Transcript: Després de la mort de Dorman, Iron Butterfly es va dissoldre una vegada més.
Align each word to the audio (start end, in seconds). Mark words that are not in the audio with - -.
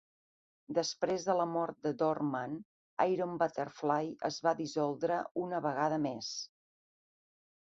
Després 0.75 1.25
de 1.27 1.35
la 1.39 1.45
mort 1.49 1.77
de 1.87 1.91
Dorman, 1.99 2.55
Iron 3.11 3.35
Butterfly 3.43 4.09
es 4.31 4.41
va 4.49 4.55
dissoldre 4.63 5.21
una 5.45 5.61
vegada 5.69 6.01
més. 6.09 6.33